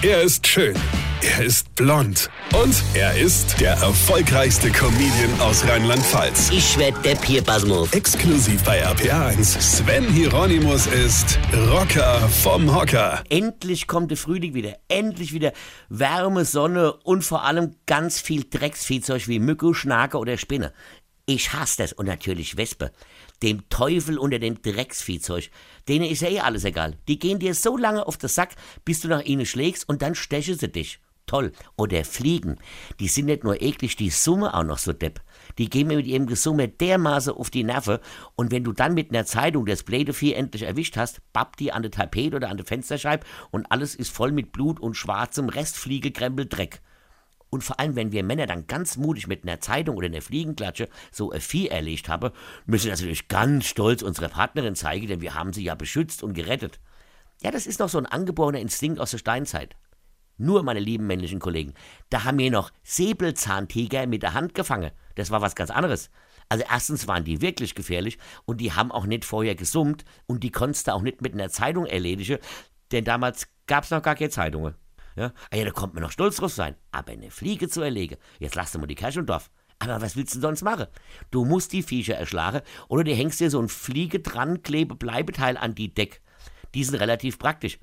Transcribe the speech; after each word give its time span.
Er 0.00 0.22
ist 0.22 0.46
schön. 0.46 0.76
Er 1.22 1.44
ist 1.44 1.74
blond. 1.74 2.30
Und 2.54 2.84
er 2.94 3.18
ist 3.18 3.60
der 3.60 3.72
erfolgreichste 3.72 4.70
Comedian 4.70 5.40
aus 5.40 5.66
Rheinland-Pfalz. 5.66 6.50
Ich 6.52 6.78
werd 6.78 7.04
der 7.04 7.16
Pierpasmus. 7.16 7.92
Exklusiv 7.92 8.62
bei 8.62 8.86
RPA1. 8.86 9.60
Sven 9.60 10.04
Hieronymus 10.04 10.86
ist 10.86 11.40
Rocker 11.72 12.20
vom 12.28 12.72
Hocker. 12.72 13.24
Endlich 13.28 13.88
kommt 13.88 14.12
der 14.12 14.18
Frühling 14.18 14.54
wieder. 14.54 14.76
Endlich 14.86 15.32
wieder 15.32 15.52
Wärme, 15.88 16.44
Sonne 16.44 16.92
und 16.92 17.24
vor 17.24 17.44
allem 17.44 17.74
ganz 17.86 18.20
viel 18.20 18.44
Drecksviehzeug 18.48 19.26
wie 19.26 19.40
Mücke, 19.40 19.74
Schnake 19.74 20.18
oder 20.18 20.36
Spinne. 20.36 20.72
Ich 21.30 21.52
hasse 21.52 21.82
das 21.82 21.92
und 21.92 22.06
natürlich 22.06 22.56
Wespe. 22.56 22.90
Dem 23.42 23.68
Teufel 23.68 24.16
unter 24.16 24.38
dem 24.38 24.62
Drecksviehzeug. 24.62 25.50
Denen 25.86 26.06
ist 26.06 26.22
ja 26.22 26.30
eh 26.30 26.40
alles 26.40 26.64
egal. 26.64 26.96
Die 27.06 27.18
gehen 27.18 27.38
dir 27.38 27.54
so 27.54 27.76
lange 27.76 28.06
auf 28.06 28.16
den 28.16 28.30
Sack, 28.30 28.54
bis 28.86 29.00
du 29.00 29.08
nach 29.08 29.22
ihnen 29.22 29.44
schlägst 29.44 29.86
und 29.86 30.00
dann 30.00 30.14
stechen 30.14 30.58
sie 30.58 30.70
dich. 30.70 31.00
Toll. 31.26 31.52
Oder 31.76 32.06
Fliegen. 32.06 32.56
Die 32.98 33.08
sind 33.08 33.26
nicht 33.26 33.44
nur 33.44 33.60
eklig, 33.60 33.94
die 33.96 34.08
Summe 34.08 34.54
auch 34.54 34.64
noch 34.64 34.78
so 34.78 34.94
depp. 34.94 35.20
Die 35.58 35.68
gehen 35.68 35.88
mir 35.88 35.98
mit 35.98 36.06
ihrem 36.06 36.26
Gesumme 36.26 36.66
dermaßen 36.66 37.34
auf 37.34 37.50
die 37.50 37.62
Nerven 37.62 37.98
und 38.34 38.50
wenn 38.50 38.64
du 38.64 38.72
dann 38.72 38.94
mit 38.94 39.10
einer 39.10 39.26
Zeitung 39.26 39.66
das 39.66 39.82
blöde 39.82 40.14
Vieh 40.14 40.32
endlich 40.32 40.62
erwischt 40.62 40.96
hast, 40.96 41.20
pappt 41.34 41.60
die 41.60 41.72
an 41.72 41.82
der 41.82 41.90
Tapete 41.90 42.36
oder 42.36 42.48
an 42.48 42.56
der 42.56 42.64
Fensterscheibe 42.64 43.26
und 43.50 43.70
alles 43.70 43.94
ist 43.94 44.10
voll 44.10 44.32
mit 44.32 44.50
Blut 44.50 44.80
und 44.80 44.94
schwarzem 44.94 45.50
Restfliegekrempel 45.50 46.46
Dreck. 46.46 46.80
Und 47.50 47.64
vor 47.64 47.80
allem, 47.80 47.96
wenn 47.96 48.12
wir 48.12 48.22
Männer 48.22 48.46
dann 48.46 48.66
ganz 48.66 48.96
mutig 48.96 49.26
mit 49.26 49.42
einer 49.42 49.60
Zeitung 49.60 49.96
oder 49.96 50.06
einer 50.06 50.20
Fliegenklatsche 50.20 50.88
so 51.10 51.30
ein 51.30 51.40
Vieh 51.40 51.68
erlegt 51.68 52.08
haben, 52.08 52.30
müssen 52.66 52.86
wir 52.86 52.92
natürlich 52.92 53.28
ganz 53.28 53.66
stolz 53.66 54.02
unsere 54.02 54.28
Partnerin 54.28 54.74
zeigen, 54.74 55.06
denn 55.06 55.20
wir 55.20 55.34
haben 55.34 55.52
sie 55.52 55.64
ja 55.64 55.74
beschützt 55.74 56.22
und 56.22 56.34
gerettet. 56.34 56.78
Ja, 57.42 57.50
das 57.50 57.66
ist 57.66 57.80
noch 57.80 57.88
so 57.88 57.98
ein 57.98 58.06
angeborener 58.06 58.60
Instinkt 58.60 59.00
aus 59.00 59.12
der 59.12 59.18
Steinzeit. 59.18 59.76
Nur, 60.36 60.62
meine 60.62 60.80
lieben 60.80 61.06
männlichen 61.06 61.40
Kollegen, 61.40 61.74
da 62.10 62.24
haben 62.24 62.38
wir 62.38 62.50
noch 62.50 62.70
Säbelzahntiger 62.84 64.06
mit 64.06 64.22
der 64.22 64.34
Hand 64.34 64.54
gefangen. 64.54 64.92
Das 65.16 65.30
war 65.30 65.40
was 65.40 65.56
ganz 65.56 65.70
anderes. 65.70 66.10
Also 66.48 66.64
erstens 66.70 67.08
waren 67.08 67.24
die 67.24 67.40
wirklich 67.40 67.74
gefährlich 67.74 68.18
und 68.44 68.60
die 68.60 68.72
haben 68.72 68.92
auch 68.92 69.04
nicht 69.04 69.24
vorher 69.24 69.54
gesummt 69.54 70.04
und 70.26 70.44
die 70.44 70.50
konntest 70.50 70.86
du 70.86 70.94
auch 70.94 71.02
nicht 71.02 71.22
mit 71.22 71.34
einer 71.34 71.50
Zeitung 71.50 71.86
erledigen, 71.86 72.38
denn 72.92 73.04
damals 73.04 73.48
gab's 73.66 73.90
noch 73.90 74.02
gar 74.02 74.14
keine 74.14 74.30
Zeitungen. 74.30 74.74
Ja? 75.18 75.32
Ah 75.50 75.56
ja, 75.56 75.64
da 75.64 75.70
kommt 75.72 75.94
man 75.94 76.02
noch 76.02 76.12
stolz 76.12 76.36
drauf 76.36 76.52
sein. 76.52 76.76
Aber 76.92 77.12
eine 77.12 77.30
Fliege 77.30 77.68
zu 77.68 77.82
erlegen, 77.82 78.16
jetzt 78.38 78.54
lass 78.54 78.72
du 78.72 78.78
mal 78.78 78.86
die 78.86 78.94
Kirche 78.94 79.20
im 79.20 79.26
Dorf. 79.26 79.50
Aber 79.80 80.00
was 80.00 80.16
willst 80.16 80.34
du 80.34 80.40
sonst 80.40 80.62
machen? 80.62 80.86
Du 81.30 81.44
musst 81.44 81.72
die 81.72 81.82
Viecher 81.82 82.16
erschlagen 82.16 82.62
oder 82.88 83.04
du 83.04 83.14
hängst 83.14 83.40
dir 83.40 83.50
so 83.50 83.60
ein 83.60 83.68
Fliege 83.68 84.20
dran, 84.20 84.62
klebe 84.62 84.94
Bleibeteil 84.94 85.56
an 85.56 85.74
die 85.74 85.92
Deck. 85.92 86.20
Die 86.74 86.84
sind 86.84 86.96
relativ 86.96 87.38
praktisch. 87.38 87.78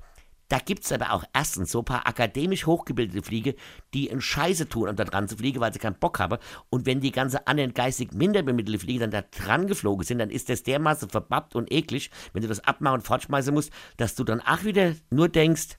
Da 0.48 0.58
gibt's 0.60 0.92
aber 0.92 1.12
auch 1.12 1.24
erstens 1.32 1.72
so 1.72 1.80
ein 1.80 1.84
paar 1.84 2.06
akademisch 2.06 2.66
hochgebildete 2.66 3.22
Fliege, 3.22 3.56
die 3.94 4.10
einen 4.10 4.20
Scheiße 4.20 4.68
tun, 4.68 4.88
um 4.88 4.94
da 4.94 5.04
dran 5.04 5.28
zu 5.28 5.36
fliegen, 5.36 5.60
weil 5.60 5.72
sie 5.72 5.80
keinen 5.80 5.98
Bock 5.98 6.20
haben. 6.20 6.38
Und 6.70 6.86
wenn 6.86 7.00
die 7.00 7.10
ganze 7.10 7.48
anderen 7.48 7.74
geistig 7.74 8.12
minder 8.12 8.42
bemittelte 8.42 8.78
Fliege 8.78 9.00
dann 9.00 9.10
da 9.10 9.22
dran 9.22 9.66
geflogen 9.66 10.06
sind, 10.06 10.20
dann 10.20 10.30
ist 10.30 10.48
das 10.48 10.62
dermaßen 10.62 11.08
verbappt 11.08 11.56
und 11.56 11.72
eklig, 11.72 12.10
wenn 12.32 12.42
du 12.42 12.48
das 12.48 12.60
abmachen 12.60 12.98
und 12.98 13.06
fortschmeißen 13.06 13.52
musst, 13.52 13.72
dass 13.96 14.14
du 14.14 14.22
dann 14.22 14.40
auch 14.40 14.62
wieder 14.62 14.94
nur 15.10 15.28
denkst, 15.28 15.78